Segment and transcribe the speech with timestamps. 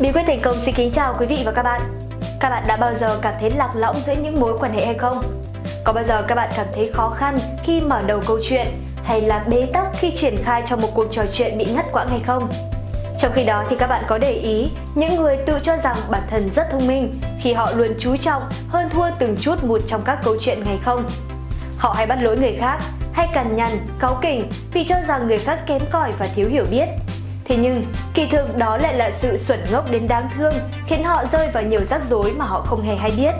[0.00, 1.80] Bí quyết thành công xin kính chào quý vị và các bạn.
[2.40, 4.94] Các bạn đã bao giờ cảm thấy lạc lõng giữa những mối quan hệ hay
[4.94, 5.22] không?
[5.84, 8.66] Có bao giờ các bạn cảm thấy khó khăn khi mở đầu câu chuyện
[9.04, 12.08] hay là bế tắc khi triển khai trong một cuộc trò chuyện bị ngắt quãng
[12.08, 12.48] hay không?
[13.20, 16.22] Trong khi đó thì các bạn có để ý những người tự cho rằng bản
[16.30, 20.02] thân rất thông minh khi họ luôn chú trọng hơn thua từng chút một trong
[20.04, 21.04] các câu chuyện hay không?
[21.78, 22.78] Họ hay bắt lỗi người khác,
[23.12, 23.70] hay cằn nhằn,
[24.00, 26.86] cáu kỉnh vì cho rằng người khác kém cỏi và thiếu hiểu biết
[27.48, 27.84] Thế nhưng,
[28.14, 30.52] kỳ thực đó lại là sự xuẩn ngốc đến đáng thương,
[30.86, 33.34] khiến họ rơi vào nhiều rắc rối mà họ không hề hay biết.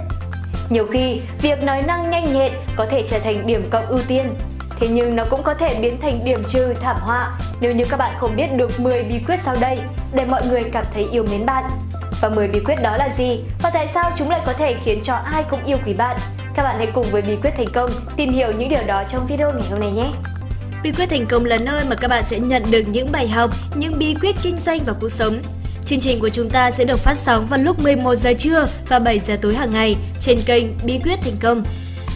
[0.71, 4.35] Nhiều khi, việc nói năng nhanh nhẹn có thể trở thành điểm cộng ưu tiên,
[4.81, 7.97] thế nhưng nó cũng có thể biến thành điểm trừ thảm họa nếu như các
[7.97, 9.79] bạn không biết được 10 bí quyết sau đây
[10.13, 11.65] để mọi người cảm thấy yêu mến bạn.
[12.21, 15.01] Và 10 bí quyết đó là gì và tại sao chúng lại có thể khiến
[15.03, 16.17] cho ai cũng yêu quý bạn?
[16.55, 19.27] Các bạn hãy cùng với bí quyết thành công tìm hiểu những điều đó trong
[19.27, 20.11] video ngày hôm nay nhé!
[20.83, 23.51] Bí quyết thành công là nơi mà các bạn sẽ nhận được những bài học,
[23.75, 25.39] những bí quyết kinh doanh và cuộc sống.
[25.87, 28.99] Chương trình của chúng ta sẽ được phát sóng vào lúc 11 giờ trưa và
[28.99, 31.65] 7 giờ tối hàng ngày trên kênh Bí quyết thành công.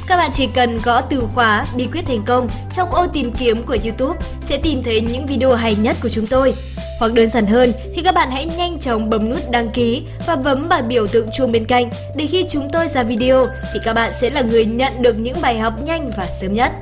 [0.06, 3.62] Các bạn chỉ cần gõ từ khóa bí quyết thành công trong ô tìm kiếm
[3.62, 6.54] của YouTube sẽ tìm thấy những video hay nhất của chúng tôi.
[6.98, 10.36] Hoặc đơn giản hơn thì các bạn hãy nhanh chóng bấm nút đăng ký và
[10.36, 13.94] bấm vào biểu tượng chuông bên cạnh để khi chúng tôi ra video thì các
[13.94, 16.72] bạn sẽ là người nhận được những bài học nhanh và sớm nhất.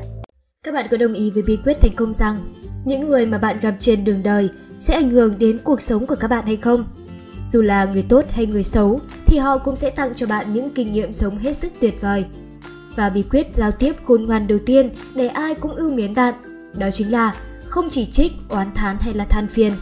[0.64, 2.53] Các bạn có đồng ý với bí quyết thành công rằng
[2.84, 6.14] những người mà bạn gặp trên đường đời sẽ ảnh hưởng đến cuộc sống của
[6.14, 6.84] các bạn hay không?
[7.53, 10.70] Dù là người tốt hay người xấu thì họ cũng sẽ tặng cho bạn những
[10.70, 12.25] kinh nghiệm sống hết sức tuyệt vời.
[12.97, 16.34] Và bí quyết giao tiếp khôn ngoan đầu tiên để ai cũng ưu mến bạn,
[16.78, 17.34] đó chính là
[17.69, 19.72] không chỉ trích, oán thán hay là than phiền.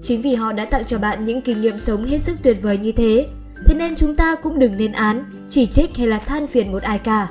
[0.00, 2.78] Chính vì họ đã tặng cho bạn những kinh nghiệm sống hết sức tuyệt vời
[2.78, 3.26] như thế,
[3.64, 6.82] thế nên chúng ta cũng đừng lên án, chỉ trích hay là than phiền một
[6.82, 7.28] ai cả,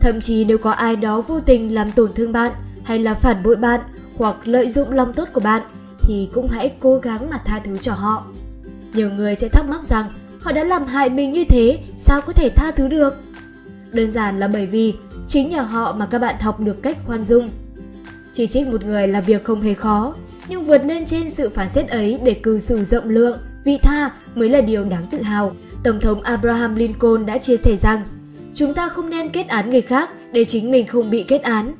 [0.00, 2.52] Thậm chí nếu có ai đó vô tình làm tổn thương bạn
[2.84, 3.80] hay là phản bội bạn
[4.16, 5.62] hoặc lợi dụng lòng tốt của bạn
[5.98, 8.24] thì cũng hãy cố gắng mà tha thứ cho họ.
[8.94, 10.06] Nhiều người sẽ thắc mắc rằng
[10.40, 13.14] họ đã làm hại mình như thế sao có thể tha thứ được?
[13.92, 14.94] Đơn giản là bởi vì
[15.26, 17.48] chính nhờ họ mà các bạn học được cách khoan dung.
[18.32, 20.14] Chỉ trích một người là việc không hề khó,
[20.48, 24.10] nhưng vượt lên trên sự phán xét ấy để cư xử rộng lượng, vị tha
[24.34, 25.52] mới là điều đáng tự hào.
[25.84, 28.02] Tổng thống Abraham Lincoln đã chia sẻ rằng
[28.54, 31.74] chúng ta không nên kết án người khác để chính mình không bị kết án.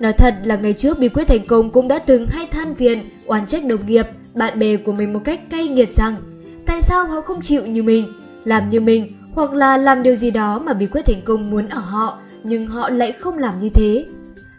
[0.00, 2.98] Nói thật là ngày trước bí quyết thành công cũng đã từng hay than phiền,
[3.26, 6.16] oán trách đồng nghiệp, bạn bè của mình một cách cay nghiệt rằng
[6.66, 8.12] tại sao họ không chịu như mình,
[8.44, 11.68] làm như mình hoặc là làm điều gì đó mà bí quyết thành công muốn
[11.68, 14.06] ở họ nhưng họ lại không làm như thế.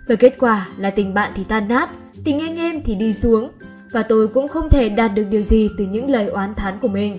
[0.08, 1.90] Và kết quả là tình bạn thì tan nát,
[2.24, 3.52] tình anh em thì đi xuống
[3.92, 6.88] và tôi cũng không thể đạt được điều gì từ những lời oán thán của
[6.88, 7.18] mình.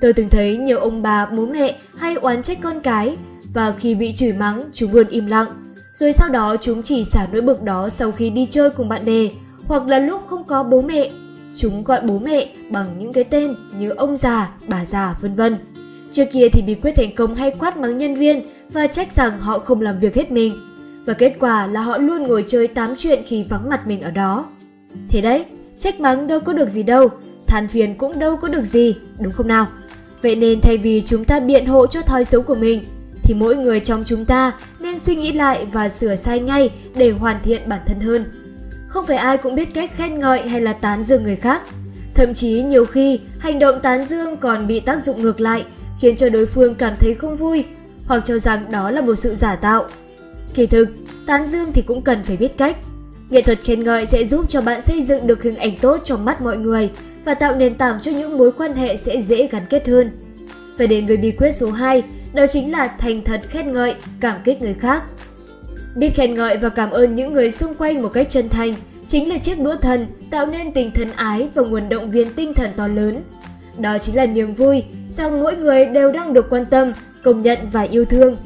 [0.00, 3.16] Tôi từng thấy nhiều ông bà, bố mẹ hay oán trách con cái
[3.54, 5.46] và khi bị chửi mắng chúng luôn im lặng.
[5.92, 9.04] Rồi sau đó chúng chỉ xả nỗi bực đó sau khi đi chơi cùng bạn
[9.04, 9.28] bè
[9.66, 11.10] hoặc là lúc không có bố mẹ.
[11.56, 15.56] Chúng gọi bố mẹ bằng những cái tên như ông già, bà già vân vân.
[16.10, 18.42] Trước kia thì bí quyết thành công hay quát mắng nhân viên
[18.72, 20.54] và trách rằng họ không làm việc hết mình.
[21.06, 24.10] Và kết quả là họ luôn ngồi chơi tám chuyện khi vắng mặt mình ở
[24.10, 24.46] đó.
[25.08, 25.44] Thế đấy,
[25.78, 27.08] trách mắng đâu có được gì đâu,
[27.46, 29.66] than phiền cũng đâu có được gì, đúng không nào?
[30.22, 32.82] Vậy nên thay vì chúng ta biện hộ cho thói xấu của mình,
[33.22, 37.10] thì mỗi người trong chúng ta nên suy nghĩ lại và sửa sai ngay để
[37.10, 38.24] hoàn thiện bản thân hơn.
[38.88, 41.62] Không phải ai cũng biết cách khen ngợi hay là tán dương người khác.
[42.14, 45.64] Thậm chí nhiều khi hành động tán dương còn bị tác dụng ngược lại,
[46.00, 47.64] khiến cho đối phương cảm thấy không vui
[48.06, 49.84] hoặc cho rằng đó là một sự giả tạo.
[50.54, 50.88] Kỳ thực,
[51.26, 52.76] tán dương thì cũng cần phải biết cách.
[53.30, 56.24] Nghệ thuật khen ngợi sẽ giúp cho bạn xây dựng được hình ảnh tốt trong
[56.24, 56.90] mắt mọi người
[57.24, 60.10] và tạo nền tảng cho những mối quan hệ sẽ dễ gắn kết hơn.
[60.78, 62.02] Và đến với bí quyết số 2,
[62.32, 65.02] đó chính là thành thật khen ngợi, cảm kích người khác.
[65.96, 68.74] Biết khen ngợi và cảm ơn những người xung quanh một cách chân thành
[69.06, 72.54] chính là chiếc đũa thần tạo nên tình thân ái và nguồn động viên tinh
[72.54, 73.22] thần to lớn.
[73.78, 76.92] Đó chính là niềm vui rằng mỗi người đều đang được quan tâm,
[77.22, 78.36] công nhận và yêu thương.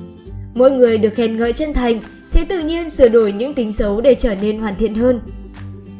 [0.54, 4.00] Mỗi người được khen ngợi chân thành sẽ tự nhiên sửa đổi những tính xấu
[4.00, 5.20] để trở nên hoàn thiện hơn.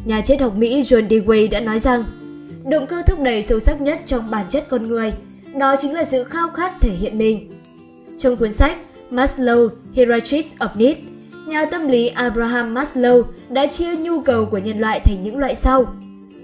[0.04, 2.04] Nhà triết học Mỹ John Dewey đã nói rằng,
[2.64, 5.12] động cơ thúc đẩy sâu sắc nhất trong bản chất con người,
[5.58, 7.50] đó chính là sự khao khát thể hiện mình.
[8.18, 8.76] Trong cuốn sách
[9.10, 11.00] Maslow Hierarchies of Needs,
[11.46, 15.54] nhà tâm lý Abraham Maslow đã chia nhu cầu của nhân loại thành những loại
[15.54, 15.94] sau.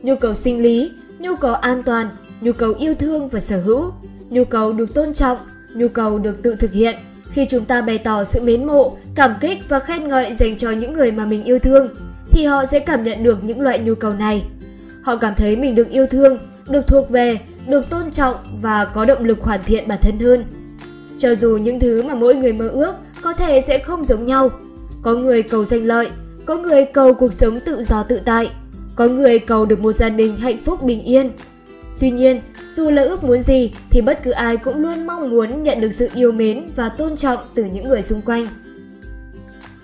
[0.02, 2.08] Nhu cầu sinh lý, nhu cầu an toàn,
[2.40, 3.92] nhu cầu yêu thương và sở hữu,
[4.30, 5.38] nhu cầu được tôn trọng,
[5.74, 6.96] nhu cầu được tự thực hiện.
[7.30, 10.70] Khi chúng ta bày tỏ sự mến mộ, cảm kích và khen ngợi dành cho
[10.70, 11.88] những người mà mình yêu thương,
[12.30, 14.44] thì họ sẽ cảm nhận được những loại nhu cầu này.
[15.08, 16.38] Họ cảm thấy mình được yêu thương,
[16.70, 17.38] được thuộc về,
[17.68, 20.44] được tôn trọng và có động lực hoàn thiện bản thân hơn.
[21.18, 24.50] Cho dù những thứ mà mỗi người mơ ước có thể sẽ không giống nhau.
[25.02, 26.10] Có người cầu danh lợi,
[26.46, 28.50] có người cầu cuộc sống tự do tự tại,
[28.96, 31.30] có người cầu được một gia đình hạnh phúc bình yên.
[32.00, 32.40] Tuy nhiên,
[32.70, 35.92] dù là ước muốn gì thì bất cứ ai cũng luôn mong muốn nhận được
[35.92, 38.46] sự yêu mến và tôn trọng từ những người xung quanh.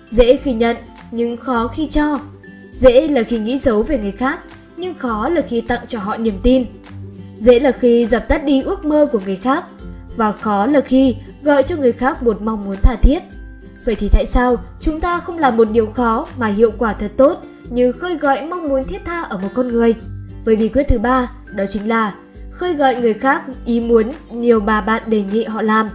[0.07, 0.75] Dễ khi nhận
[1.11, 2.19] nhưng khó khi cho.
[2.73, 4.39] Dễ là khi nghĩ xấu về người khác,
[4.77, 6.65] nhưng khó là khi tặng cho họ niềm tin.
[7.35, 9.65] Dễ là khi dập tắt đi ước mơ của người khác,
[10.15, 13.19] và khó là khi gọi cho người khác một mong muốn tha thiết.
[13.85, 17.11] Vậy thì tại sao chúng ta không làm một điều khó mà hiệu quả thật
[17.17, 19.95] tốt như khơi gợi mong muốn thiết tha ở một con người?
[20.45, 22.13] Với bí quyết thứ ba, đó chính là
[22.51, 25.89] khơi gợi người khác ý muốn nhiều bà bạn đề nghị họ làm.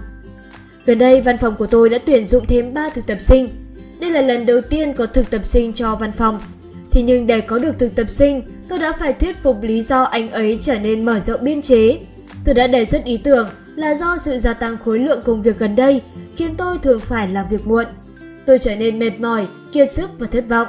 [0.86, 3.48] Gần đây, văn phòng của tôi đã tuyển dụng thêm 3 thực tập sinh.
[4.00, 6.40] Đây là lần đầu tiên có thực tập sinh cho văn phòng
[6.90, 10.02] thế nhưng để có được thực tập sinh, tôi đã phải thuyết phục lý do
[10.02, 11.98] anh ấy trở nên mở rộng biên chế.
[12.44, 15.58] Tôi đã đề xuất ý tưởng là do sự gia tăng khối lượng công việc
[15.58, 16.02] gần đây
[16.36, 17.86] khiến tôi thường phải làm việc muộn.
[18.46, 20.68] Tôi trở nên mệt mỏi, kiệt sức và thất vọng.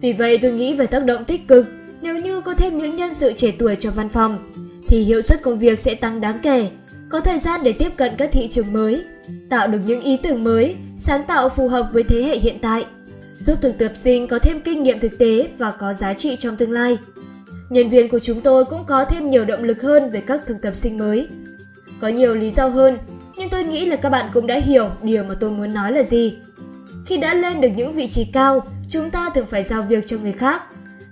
[0.00, 1.66] Vì vậy tôi nghĩ về tác động tích cực
[2.00, 4.52] nếu như có thêm những nhân sự trẻ tuổi cho văn phòng
[4.88, 6.70] thì hiệu suất công việc sẽ tăng đáng kể,
[7.08, 9.04] có thời gian để tiếp cận các thị trường mới,
[9.50, 12.84] tạo được những ý tưởng mới, sáng tạo phù hợp với thế hệ hiện tại,
[13.42, 16.56] giúp thực tập sinh có thêm kinh nghiệm thực tế và có giá trị trong
[16.56, 16.98] tương lai.
[17.70, 20.62] Nhân viên của chúng tôi cũng có thêm nhiều động lực hơn về các thực
[20.62, 21.28] tập sinh mới.
[22.00, 22.98] Có nhiều lý do hơn,
[23.36, 26.02] nhưng tôi nghĩ là các bạn cũng đã hiểu điều mà tôi muốn nói là
[26.02, 26.38] gì.
[27.06, 30.16] Khi đã lên được những vị trí cao, chúng ta thường phải giao việc cho
[30.18, 30.62] người khác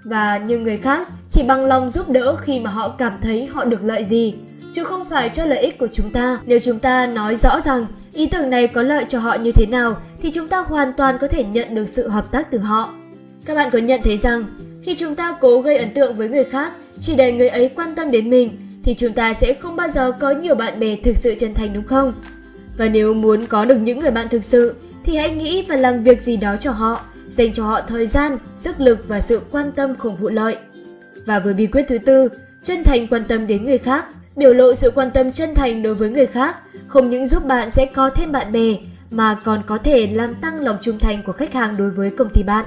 [0.04, 3.64] và như người khác chỉ bằng lòng giúp đỡ khi mà họ cảm thấy họ
[3.64, 4.34] được lợi gì
[4.72, 6.38] chứ không phải cho lợi ích của chúng ta.
[6.46, 9.66] Nếu chúng ta nói rõ rằng ý tưởng này có lợi cho họ như thế
[9.66, 12.92] nào thì chúng ta hoàn toàn có thể nhận được sự hợp tác từ họ.
[13.44, 14.44] Các bạn có nhận thấy rằng
[14.82, 17.94] khi chúng ta cố gây ấn tượng với người khác chỉ để người ấy quan
[17.94, 21.16] tâm đến mình thì chúng ta sẽ không bao giờ có nhiều bạn bè thực
[21.16, 22.12] sự chân thành đúng không?
[22.78, 24.74] Và nếu muốn có được những người bạn thực sự
[25.04, 28.38] thì hãy nghĩ và làm việc gì đó cho họ dành cho họ thời gian,
[28.54, 30.56] sức lực và sự quan tâm không vụ lợi.
[31.26, 32.28] Và với bí quyết thứ tư,
[32.62, 34.06] chân thành quan tâm đến người khác,
[34.36, 36.56] biểu lộ sự quan tâm chân thành đối với người khác
[36.88, 38.76] không những giúp bạn sẽ có thêm bạn bè
[39.10, 42.28] mà còn có thể làm tăng lòng trung thành của khách hàng đối với công
[42.28, 42.64] ty bạn.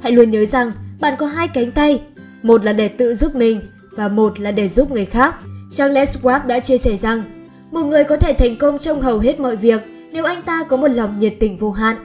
[0.00, 2.02] Hãy luôn nhớ rằng bạn có hai cánh tay,
[2.42, 3.60] một là để tự giúp mình
[3.90, 5.34] và một là để giúp người khác.
[5.72, 7.22] Charles Schwab đã chia sẻ rằng,
[7.70, 9.80] một người có thể thành công trong hầu hết mọi việc
[10.12, 11.96] nếu anh ta có một lòng nhiệt tình vô hạn.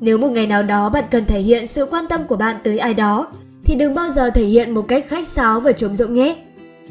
[0.00, 2.78] Nếu một ngày nào đó bạn cần thể hiện sự quan tâm của bạn tới
[2.78, 3.32] ai đó,
[3.64, 6.36] thì đừng bao giờ thể hiện một cách khách sáo và trống rỗng nhé.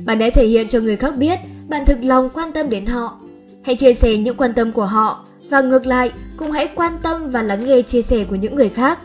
[0.06, 3.20] Bạn hãy thể hiện cho người khác biết bạn thực lòng quan tâm đến họ.
[3.62, 7.30] Hãy chia sẻ những quan tâm của họ và ngược lại cũng hãy quan tâm
[7.30, 9.00] và lắng nghe chia sẻ của những người khác.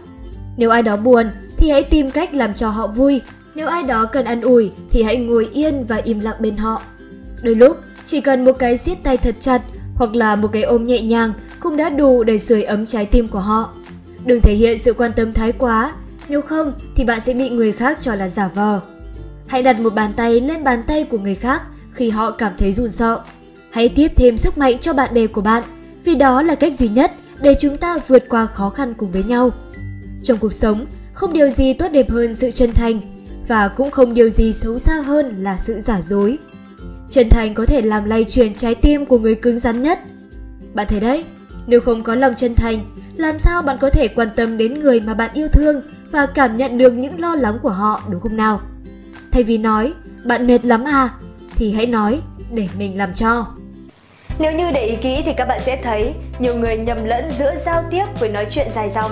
[0.57, 1.27] Nếu ai đó buồn
[1.57, 3.21] thì hãy tìm cách làm cho họ vui.
[3.55, 6.83] Nếu ai đó cần ăn ủi thì hãy ngồi yên và im lặng bên họ.
[7.43, 9.63] Đôi lúc chỉ cần một cái siết tay thật chặt
[9.95, 13.29] hoặc là một cái ôm nhẹ nhàng cũng đã đủ để sưởi ấm trái tim
[13.29, 13.75] của họ.
[14.25, 15.93] Đừng thể hiện sự quan tâm thái quá,
[16.29, 18.81] nếu không thì bạn sẽ bị người khác cho là giả vờ.
[19.49, 21.63] Hãy đặt một bàn tay lên bàn tay của người khác
[21.93, 23.21] khi họ cảm thấy run sợ.
[23.71, 25.63] Hãy tiếp thêm sức mạnh cho bạn bè của bạn,
[26.05, 27.13] vì đó là cách duy nhất
[27.43, 29.51] để chúng ta vượt qua khó khăn cùng với nhau.
[30.23, 33.01] Trong cuộc sống, không điều gì tốt đẹp hơn sự chân thành
[33.49, 36.39] và cũng không điều gì xấu xa hơn là sự giả dối.
[37.11, 39.99] Chân thành có thể làm lay chuyển trái tim của người cứng rắn nhất.
[40.75, 41.25] Bạn thấy đấy,
[41.67, 42.79] nếu không có lòng chân thành
[43.17, 46.57] làm sao bạn có thể quan tâm đến người mà bạn yêu thương và cảm
[46.57, 48.61] nhận được những lo lắng của họ đúng không nào?
[49.33, 49.93] Thay vì nói,
[50.27, 51.09] bạn mệt lắm à,
[51.57, 52.21] thì hãy nói
[52.51, 53.47] để mình làm cho.
[54.39, 57.53] Nếu như để ý kỹ thì các bạn sẽ thấy nhiều người nhầm lẫn giữa
[57.67, 59.11] giao tiếp với nói chuyện dài dòng.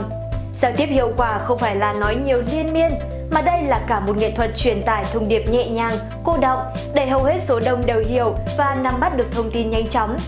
[0.62, 2.92] Giao tiếp hiệu quả không phải là nói nhiều liên miên,
[3.30, 5.94] mà đây là cả một nghệ thuật truyền tải thông điệp nhẹ nhàng,
[6.24, 6.60] cô động
[6.94, 10.18] để hầu hết số đông đều hiểu và nắm bắt được thông tin nhanh chóng.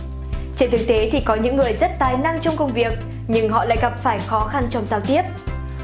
[0.56, 2.92] Trên thực tế thì có những người rất tài năng trong công việc,
[3.28, 5.22] nhưng họ lại gặp phải khó khăn trong giao tiếp.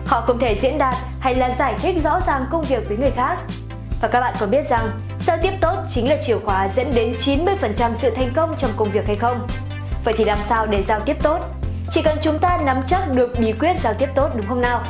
[0.07, 3.11] Họ không thể diễn đạt hay là giải thích rõ ràng công việc với người
[3.11, 3.37] khác.
[4.05, 7.15] Và các bạn có biết rằng giao tiếp tốt chính là chìa khóa dẫn đến
[7.25, 9.49] 90% sự thành công trong công việc hay không?
[10.05, 11.39] Vậy thì làm sao để giao tiếp tốt?
[11.93, 14.85] Chỉ cần chúng ta nắm chắc được bí quyết giao tiếp tốt đúng không nào?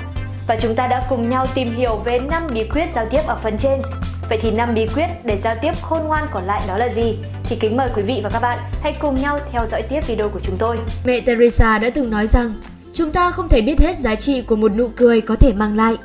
[0.46, 3.36] Và chúng ta đã cùng nhau tìm hiểu về 5 bí quyết giao tiếp ở
[3.42, 3.82] phần trên.
[4.28, 7.18] Vậy thì 5 bí quyết để giao tiếp khôn ngoan còn lại đó là gì?
[7.44, 10.28] Thì kính mời quý vị và các bạn hãy cùng nhau theo dõi tiếp video
[10.28, 10.78] của chúng tôi.
[11.04, 12.54] Mẹ Teresa đã từng nói rằng,
[12.92, 15.76] chúng ta không thể biết hết giá trị của một nụ cười có thể mang
[15.76, 15.96] lại.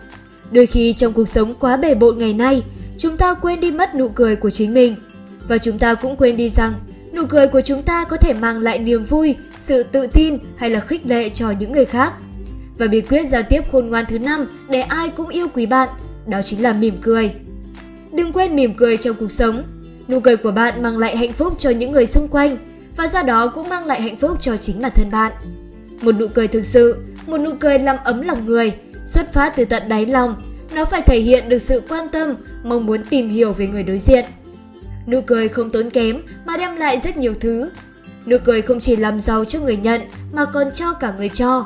[0.52, 2.64] Đôi khi trong cuộc sống quá bề bộn ngày nay,
[3.00, 4.96] chúng ta quên đi mất nụ cười của chính mình.
[5.48, 6.74] Và chúng ta cũng quên đi rằng,
[7.14, 10.70] nụ cười của chúng ta có thể mang lại niềm vui, sự tự tin hay
[10.70, 12.14] là khích lệ cho những người khác.
[12.78, 15.90] Và bí quyết giao tiếp khôn ngoan thứ năm để ai cũng yêu quý bạn,
[16.28, 17.32] đó chính là mỉm cười.
[18.12, 19.64] Đừng quên mỉm cười trong cuộc sống.
[20.08, 22.58] Nụ cười của bạn mang lại hạnh phúc cho những người xung quanh
[22.98, 25.34] và do đó cũng mang lại hạnh phúc cho chính bản thân bạn.
[26.02, 26.96] Một nụ cười thực sự,
[27.28, 28.74] một nụ cười làm ấm lòng người,
[29.06, 32.86] xuất phát từ tận đáy lòng, nó phải thể hiện được sự quan tâm, mong
[32.86, 34.26] muốn tìm hiểu về người đối diện.
[35.08, 37.70] Nụ cười không tốn kém mà đem lại rất nhiều thứ.
[38.26, 40.02] Nụ cười không chỉ làm giàu cho người nhận
[40.34, 41.66] mà còn cho cả người cho.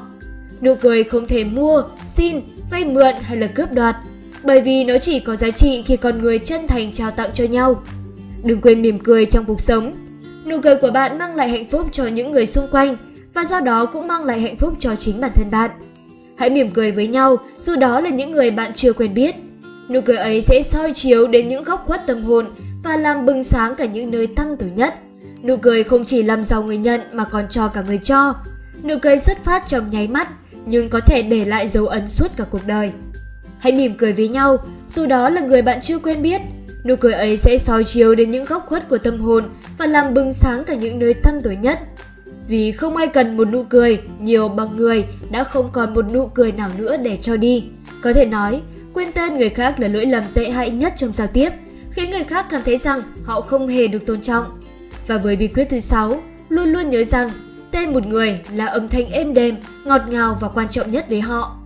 [0.61, 2.41] Nụ cười không thể mua, xin,
[2.71, 3.95] vay mượn hay là cướp đoạt,
[4.43, 7.43] bởi vì nó chỉ có giá trị khi con người chân thành trao tặng cho
[7.43, 7.83] nhau.
[8.43, 9.93] Đừng quên mỉm cười trong cuộc sống.
[10.45, 12.97] Nụ cười của bạn mang lại hạnh phúc cho những người xung quanh
[13.33, 15.71] và do đó cũng mang lại hạnh phúc cho chính bản thân bạn.
[16.37, 19.35] Hãy mỉm cười với nhau dù đó là những người bạn chưa quen biết.
[19.89, 22.45] Nụ cười ấy sẽ soi chiếu đến những góc khuất tâm hồn
[22.83, 24.93] và làm bừng sáng cả những nơi tăng tử nhất.
[25.43, 28.33] Nụ cười không chỉ làm giàu người nhận mà còn cho cả người cho.
[28.83, 30.29] Nụ cười xuất phát trong nháy mắt
[30.65, 32.91] nhưng có thể để lại dấu ấn suốt cả cuộc đời.
[33.59, 36.41] Hãy mỉm cười với nhau, dù đó là người bạn chưa quen biết.
[36.85, 39.43] Nụ cười ấy sẽ soi chiếu đến những góc khuất của tâm hồn
[39.77, 41.79] và làm bừng sáng cả những nơi tăm tối nhất.
[42.47, 46.27] Vì không ai cần một nụ cười nhiều bằng người đã không còn một nụ
[46.27, 47.63] cười nào nữa để cho đi.
[48.01, 48.61] Có thể nói,
[48.93, 51.49] quên tên người khác là lỗi lầm tệ hại nhất trong giao tiếp,
[51.91, 54.45] khiến người khác cảm thấy rằng họ không hề được tôn trọng.
[55.07, 57.29] Và với bí quyết thứ 6, luôn luôn nhớ rằng
[57.71, 61.21] tên một người là âm thanh êm đềm, ngọt ngào và quan trọng nhất với
[61.21, 61.57] họ.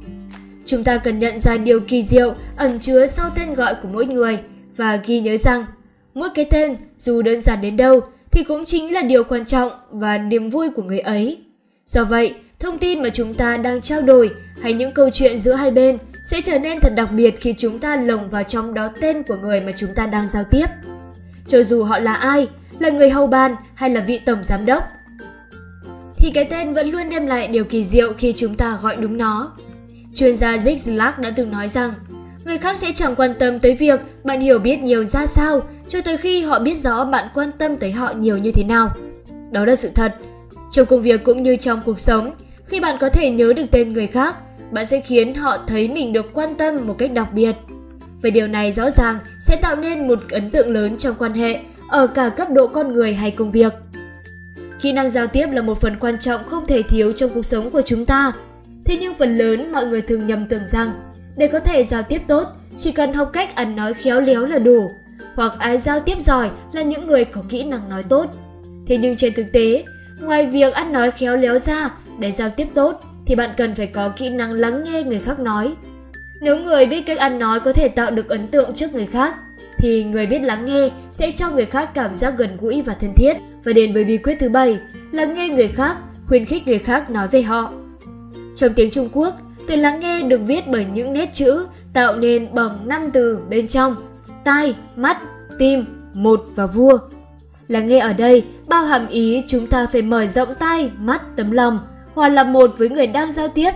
[0.65, 4.05] Chúng ta cần nhận ra điều kỳ diệu ẩn chứa sau tên gọi của mỗi
[4.05, 4.39] người
[4.77, 5.65] và ghi nhớ rằng
[6.13, 8.01] mỗi cái tên dù đơn giản đến đâu
[8.37, 11.37] thì cũng chính là điều quan trọng và niềm vui của người ấy.
[11.85, 14.29] Do vậy, thông tin mà chúng ta đang trao đổi
[14.61, 15.97] hay những câu chuyện giữa hai bên
[16.31, 19.35] sẽ trở nên thật đặc biệt khi chúng ta lồng vào trong đó tên của
[19.41, 20.65] người mà chúng ta đang giao tiếp.
[21.47, 22.47] Cho dù họ là ai,
[22.79, 24.83] là người hầu ban hay là vị tổng giám đốc,
[26.15, 29.17] thì cái tên vẫn luôn đem lại điều kỳ diệu khi chúng ta gọi đúng
[29.17, 29.51] nó.
[30.15, 31.93] Chuyên gia Zig Ziglar đã từng nói rằng,
[32.45, 36.01] người khác sẽ chẳng quan tâm tới việc bạn hiểu biết nhiều ra sao cho
[36.01, 38.89] tới khi họ biết rõ bạn quan tâm tới họ nhiều như thế nào.
[39.51, 40.15] Đó là sự thật.
[40.71, 42.31] Trong công việc cũng như trong cuộc sống,
[42.65, 44.35] khi bạn có thể nhớ được tên người khác,
[44.71, 47.55] bạn sẽ khiến họ thấy mình được quan tâm một cách đặc biệt.
[48.21, 51.59] Về điều này rõ ràng sẽ tạo nên một ấn tượng lớn trong quan hệ
[51.89, 53.73] ở cả cấp độ con người hay công việc.
[54.81, 57.71] Kỹ năng giao tiếp là một phần quan trọng không thể thiếu trong cuộc sống
[57.71, 58.31] của chúng ta.
[58.85, 60.91] Thế nhưng phần lớn mọi người thường nhầm tưởng rằng
[61.37, 64.59] để có thể giao tiếp tốt, chỉ cần học cách ăn nói khéo léo là
[64.59, 64.89] đủ,
[65.37, 68.25] hoặc ai giao tiếp giỏi là những người có kỹ năng nói tốt.
[68.87, 69.83] Thế nhưng trên thực tế,
[70.21, 71.89] ngoài việc ăn nói khéo léo ra,
[72.19, 75.39] để giao tiếp tốt thì bạn cần phải có kỹ năng lắng nghe người khác
[75.39, 75.75] nói.
[76.41, 79.35] Nếu người biết cách ăn nói có thể tạo được ấn tượng trước người khác,
[79.77, 83.13] thì người biết lắng nghe sẽ cho người khác cảm giác gần gũi và thân
[83.15, 83.33] thiết.
[83.63, 84.79] Và đến với bí quyết thứ bảy,
[85.11, 87.71] lắng nghe người khác, khuyến khích người khác nói về họ.
[88.55, 89.33] Trong tiếng Trung Quốc,
[89.67, 93.67] từ lắng nghe được viết bởi những nét chữ tạo nên bằng năm từ bên
[93.67, 93.95] trong
[94.47, 95.17] tai, mắt,
[95.59, 96.97] tim, một và vua.
[97.67, 101.51] Lắng nghe ở đây bao hàm ý chúng ta phải mở rộng tai, mắt, tấm
[101.51, 101.79] lòng,
[102.13, 103.71] hòa làm một với người đang giao tiếp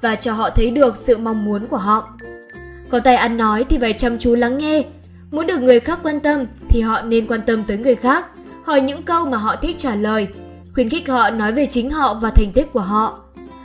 [0.00, 2.08] và cho họ thấy được sự mong muốn của họ.
[2.88, 4.82] Có tay ăn nói thì phải chăm chú lắng nghe.
[5.30, 8.26] Muốn được người khác quan tâm thì họ nên quan tâm tới người khác,
[8.64, 10.28] hỏi những câu mà họ thích trả lời,
[10.74, 13.20] khuyến khích họ nói về chính họ và thành tích của họ.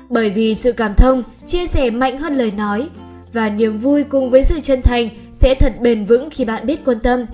[0.09, 2.89] Bởi vì sự cảm thông, chia sẻ mạnh hơn lời nói
[3.33, 6.85] và niềm vui cùng với sự chân thành sẽ thật bền vững khi bạn biết
[6.85, 7.25] quan tâm.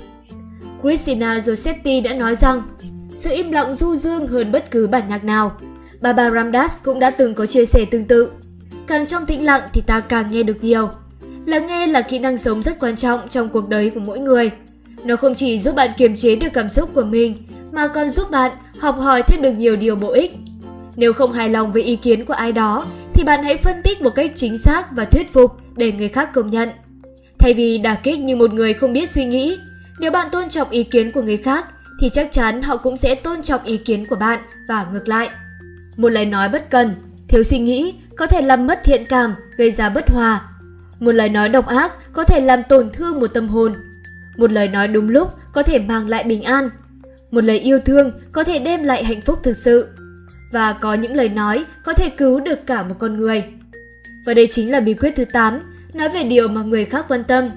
[0.81, 2.61] Christina Rossetti đã nói rằng,
[3.15, 5.51] sự im lặng du dương hơn bất cứ bản nhạc nào.
[6.01, 8.31] Baba Ramdas cũng đã từng có chia sẻ tương tự.
[8.87, 10.89] Càng trong tĩnh lặng thì ta càng nghe được nhiều.
[11.45, 14.51] Lắng nghe là kỹ năng sống rất quan trọng trong cuộc đời của mỗi người.
[15.03, 17.35] Nó không chỉ giúp bạn kiềm chế được cảm xúc của mình,
[17.71, 20.31] mà còn giúp bạn học hỏi thêm được nhiều điều bổ ích.
[20.95, 24.01] Nếu không hài lòng với ý kiến của ai đó, thì bạn hãy phân tích
[24.01, 26.69] một cách chính xác và thuyết phục để người khác công nhận.
[27.39, 29.57] Thay vì đả kích như một người không biết suy nghĩ,
[29.99, 31.65] nếu bạn tôn trọng ý kiến của người khác
[31.99, 35.29] thì chắc chắn họ cũng sẽ tôn trọng ý kiến của bạn và ngược lại.
[35.97, 36.95] Một lời nói bất cần,
[37.27, 40.49] thiếu suy nghĩ có thể làm mất thiện cảm, gây ra bất hòa.
[40.99, 43.73] Một lời nói độc ác có thể làm tổn thương một tâm hồn.
[44.37, 46.69] Một lời nói đúng lúc có thể mang lại bình an.
[47.31, 49.87] Một lời yêu thương có thể đem lại hạnh phúc thực sự.
[50.51, 53.43] Và có những lời nói có thể cứu được cả một con người.
[54.25, 55.61] Và đây chính là bí quyết thứ 8
[55.95, 57.49] nói về điều mà người khác quan tâm.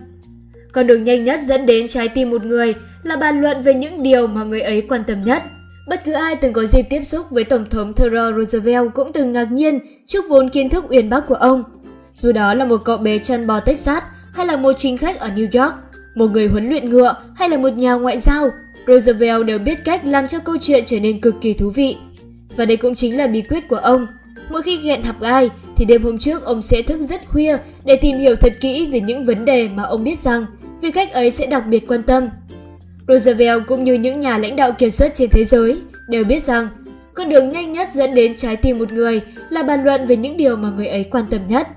[0.73, 4.03] Con đường nhanh nhất dẫn đến trái tim một người là bàn luận về những
[4.03, 5.43] điều mà người ấy quan tâm nhất.
[5.89, 9.33] Bất cứ ai từng có dịp tiếp xúc với Tổng thống Theodore Roosevelt cũng từng
[9.33, 11.65] ngạc nhiên trước vốn kiến thức uyên bác của ông.
[12.13, 15.29] Dù đó là một cậu bé chăn bò Texas hay là một chính khách ở
[15.29, 15.75] New York,
[16.15, 18.49] một người huấn luyện ngựa hay là một nhà ngoại giao,
[18.87, 21.97] Roosevelt đều biết cách làm cho câu chuyện trở nên cực kỳ thú vị.
[22.57, 24.07] Và đây cũng chính là bí quyết của ông–
[24.51, 27.97] Mỗi khi hẹn gặp ai thì đêm hôm trước ông sẽ thức rất khuya để
[27.97, 30.47] tìm hiểu thật kỹ về những vấn đề mà ông biết rằng
[30.81, 32.29] vị khách ấy sẽ đặc biệt quan tâm.
[33.09, 36.69] Roosevelt cũng như những nhà lãnh đạo kiệt xuất trên thế giới đều biết rằng
[37.15, 40.37] con đường nhanh nhất dẫn đến trái tim một người là bàn luận về những
[40.37, 41.69] điều mà người ấy quan tâm nhất.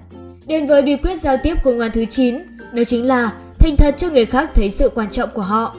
[0.48, 2.36] Đến với bí quyết giao tiếp khôn ngoan thứ 9,
[2.74, 5.75] đó chính là thành thật cho người khác thấy sự quan trọng của họ.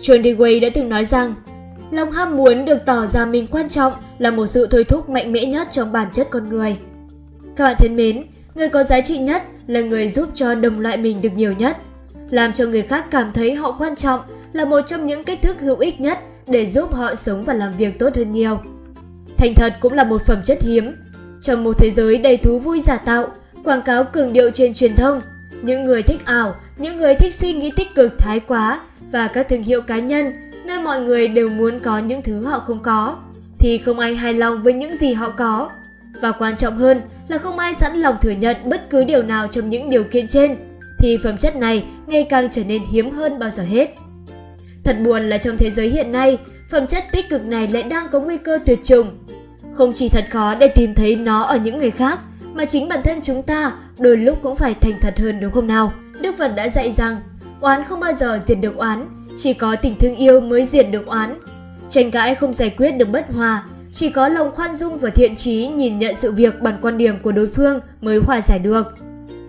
[0.00, 1.34] John Dewey đã từng nói rằng
[1.90, 5.32] lòng ham muốn được tỏ ra mình quan trọng là một sự thôi thúc mạnh
[5.32, 6.76] mẽ nhất trong bản chất con người.
[7.56, 8.24] Các bạn thân mến,
[8.54, 11.76] người có giá trị nhất là người giúp cho đồng loại mình được nhiều nhất.
[12.30, 14.20] Làm cho người khác cảm thấy họ quan trọng
[14.52, 17.72] là một trong những cách thức hữu ích nhất để giúp họ sống và làm
[17.76, 18.60] việc tốt hơn nhiều.
[19.36, 20.94] Thành thật cũng là một phẩm chất hiếm.
[21.40, 23.28] Trong một thế giới đầy thú vui giả tạo,
[23.64, 25.20] quảng cáo cường điệu trên truyền thông,
[25.62, 28.80] những người thích ảo, những người thích suy nghĩ tích cực thái quá
[29.12, 30.32] và các thương hiệu cá nhân
[30.66, 33.16] nơi mọi người đều muốn có những thứ họ không có
[33.58, 35.70] thì không ai hài lòng với những gì họ có
[36.20, 39.46] và quan trọng hơn là không ai sẵn lòng thừa nhận bất cứ điều nào
[39.46, 40.56] trong những điều kiện trên
[40.98, 43.94] thì phẩm chất này ngày càng trở nên hiếm hơn bao giờ hết.
[44.84, 46.38] Thật buồn là trong thế giới hiện nay,
[46.70, 49.18] phẩm chất tích cực này lại đang có nguy cơ tuyệt chủng.
[49.72, 52.20] Không chỉ thật khó để tìm thấy nó ở những người khác,
[52.54, 55.66] mà chính bản thân chúng ta đôi lúc cũng phải thành thật hơn đúng không
[55.66, 55.92] nào?
[56.20, 57.16] Đức Phật đã dạy rằng,
[57.60, 59.06] oán không bao giờ diệt được oán,
[59.36, 61.38] chỉ có tình thương yêu mới diệt được oán.
[61.88, 65.36] Tranh cãi không giải quyết được bất hòa, chỉ có lòng khoan dung và thiện
[65.36, 68.94] trí nhìn nhận sự việc bằng quan điểm của đối phương mới hòa giải được.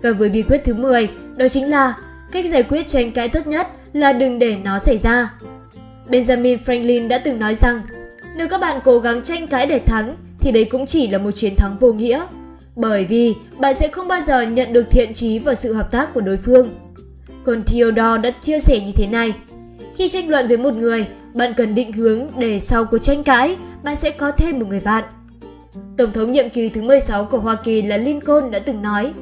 [0.01, 1.93] Và với bí quyết thứ 10, đó chính là
[2.31, 5.33] cách giải quyết tranh cãi tốt nhất là đừng để nó xảy ra.
[6.09, 7.81] Benjamin Franklin đã từng nói rằng,
[8.35, 11.31] nếu các bạn cố gắng tranh cãi để thắng thì đấy cũng chỉ là một
[11.31, 12.25] chiến thắng vô nghĩa,
[12.75, 16.13] bởi vì bạn sẽ không bao giờ nhận được thiện trí và sự hợp tác
[16.13, 16.69] của đối phương.
[17.43, 19.33] Còn Theodore đã chia sẻ như thế này,
[19.97, 23.57] khi tranh luận với một người, bạn cần định hướng để sau cuộc tranh cãi,
[23.83, 25.03] bạn sẽ có thêm một người bạn.
[25.97, 29.13] Tổng thống nhiệm kỳ thứ 16 của Hoa Kỳ là Lincoln đã từng nói,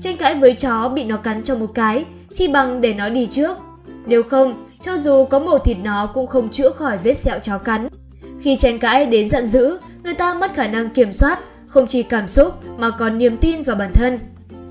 [0.00, 3.26] tranh cãi với chó bị nó cắn cho một cái, chi bằng để nó đi
[3.26, 3.58] trước.
[4.06, 7.58] Nếu không, cho dù có mổ thịt nó cũng không chữa khỏi vết sẹo chó
[7.58, 7.88] cắn.
[8.40, 12.02] Khi tranh cãi đến giận dữ, người ta mất khả năng kiểm soát, không chỉ
[12.02, 14.18] cảm xúc mà còn niềm tin vào bản thân.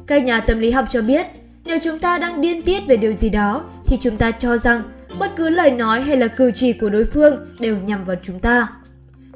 [0.07, 1.27] Các nhà tâm lý học cho biết,
[1.65, 4.83] nếu chúng ta đang điên tiết về điều gì đó thì chúng ta cho rằng
[5.19, 8.39] bất cứ lời nói hay là cử chỉ của đối phương đều nhằm vào chúng
[8.39, 8.67] ta.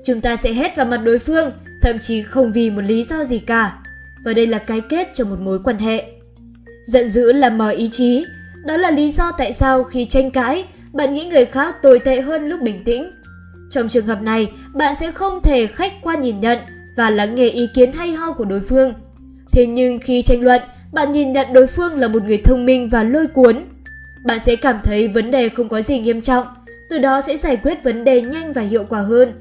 [0.04, 3.24] Chúng ta sẽ hét vào mặt đối phương, thậm chí không vì một lý do
[3.24, 3.78] gì cả.
[4.26, 6.06] Và đây là cái kết cho một mối quan hệ.
[6.86, 8.26] Giận dữ là mờ ý chí,
[8.66, 12.22] đó là lý do tại sao khi tranh cãi, bạn nghĩ người khác tồi tệ
[12.22, 13.12] hơn lúc bình tĩnh.
[13.70, 16.58] Trong trường hợp này, bạn sẽ không thể khách quan nhìn nhận
[16.98, 18.94] và lắng nghe ý kiến hay ho của đối phương.
[19.52, 20.62] Thế nhưng khi tranh luận,
[20.94, 23.66] bạn nhìn nhận đối phương là một người thông minh và lôi cuốn.
[24.26, 26.46] Bạn sẽ cảm thấy vấn đề không có gì nghiêm trọng,
[26.90, 29.34] từ đó sẽ giải quyết vấn đề nhanh và hiệu quả hơn.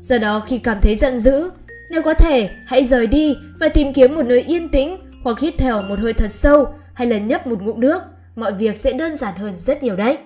[0.00, 1.50] Do đó khi cảm thấy giận dữ,
[1.90, 5.54] nếu có thể hãy rời đi và tìm kiếm một nơi yên tĩnh hoặc hít
[5.58, 8.02] thở một hơi thật sâu hay là nhấp một ngụm nước,
[8.36, 10.18] mọi việc sẽ đơn giản hơn rất nhiều đấy.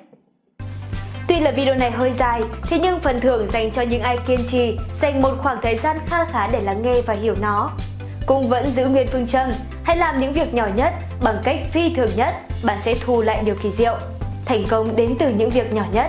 [1.29, 4.41] Tuy là video này hơi dài, thế nhưng phần thưởng dành cho những ai kiên
[4.51, 7.73] trì, dành một khoảng thời gian kha khá để lắng nghe và hiểu nó.
[8.29, 9.51] Cũng vẫn giữ nguyên phương châm,
[9.83, 13.43] hãy làm những việc nhỏ nhất bằng cách phi thường nhất, bạn sẽ thu lại
[13.45, 13.97] điều kỳ diệu.
[14.45, 16.07] Thành công đến từ những việc nhỏ nhất.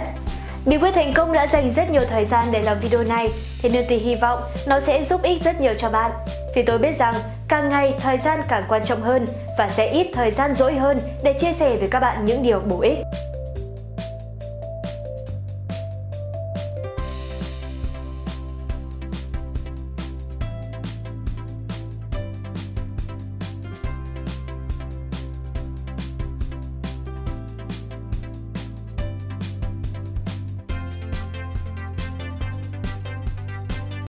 [0.65, 3.29] Bí quyết thành công đã dành rất nhiều thời gian để làm video này,
[3.61, 6.11] thế nên tôi hy vọng nó sẽ giúp ích rất nhiều cho bạn.
[6.55, 7.13] Vì tôi biết rằng
[7.47, 9.27] càng ngày thời gian càng quan trọng hơn
[9.57, 12.59] và sẽ ít thời gian dỗi hơn để chia sẻ với các bạn những điều
[12.59, 12.97] bổ ích.